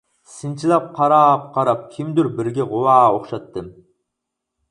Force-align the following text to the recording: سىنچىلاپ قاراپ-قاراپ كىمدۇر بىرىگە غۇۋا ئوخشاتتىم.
سىنچىلاپ 0.35 0.85
قاراپ-قاراپ 0.99 1.83
كىمدۇر 1.97 2.31
بىرىگە 2.39 2.67
غۇۋا 2.73 2.97
ئوخشاتتىم. 3.13 3.67